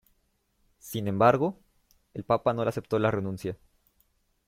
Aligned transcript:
Sin 0.79 1.07
embargo, 1.07 1.59
el 2.15 2.23
Papa 2.23 2.55
no 2.55 2.63
le 2.63 2.69
aceptó 2.69 2.97
la 2.97 3.11
renuncia. 3.11 3.55